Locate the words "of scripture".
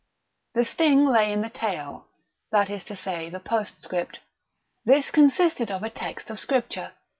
6.31-6.93